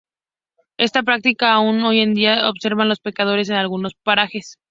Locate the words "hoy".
1.83-1.99